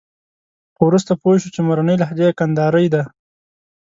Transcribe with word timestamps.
خو 0.75 0.81
وروسته 0.89 1.11
پوه 1.21 1.35
شو 1.41 1.49
چې 1.55 1.59
مورنۍ 1.67 1.95
لهجه 2.01 2.23
یې 2.29 2.37
کندارۍ 2.39 2.87
ده. 2.93 3.01